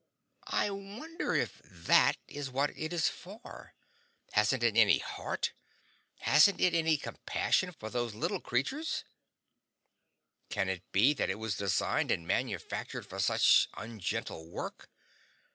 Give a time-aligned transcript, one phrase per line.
[0.47, 3.75] I wonder if THAT is what it is for?
[4.31, 5.53] Hasn't it any heart?
[6.21, 8.81] Hasn't it any compassion for those little creature?
[10.49, 14.89] Can it be that it was designed and manufactured for such ungentle work?